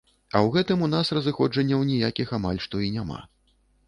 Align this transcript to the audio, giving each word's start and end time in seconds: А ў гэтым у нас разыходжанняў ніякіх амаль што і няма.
А 0.35 0.37
ў 0.39 0.47
гэтым 0.53 0.79
у 0.85 0.87
нас 0.93 1.11
разыходжанняў 1.17 1.83
ніякіх 1.89 2.31
амаль 2.39 2.63
што 2.65 2.81
і 2.87 2.91
няма. 2.97 3.19